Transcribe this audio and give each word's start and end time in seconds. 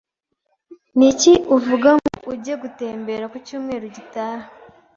Niki 0.97 1.31
uvuga 1.55 1.89
ngo 1.97 2.09
ujye 2.31 2.53
gutembera 2.63 3.25
ku 3.31 3.37
cyumweru 3.45 3.85
gitaha? 3.95 4.45